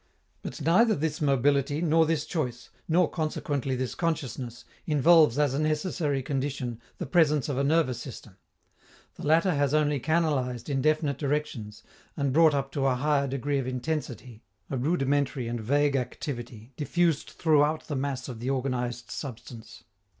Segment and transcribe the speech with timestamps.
[0.41, 6.23] But neither this mobility nor this choice nor consequently this consciousness involves as a necessary
[6.23, 8.37] condition the presence of a nervous system;
[9.13, 11.83] the latter has only canalized in definite directions,
[12.17, 14.41] and brought up to a higher degree of intensity,
[14.71, 19.83] a rudimentary and vague activity, diffused throughout the mass of the organized substance.